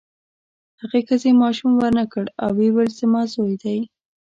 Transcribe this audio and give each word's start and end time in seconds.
هغې 0.81 1.01
ښځې 1.07 1.31
ماشوم 1.41 1.71
ورنکړ 1.77 2.25
او 2.43 2.49
ویې 2.57 2.69
ویل 2.73 2.91
زما 2.99 3.21
زوی 3.33 3.55
دی. 3.63 3.79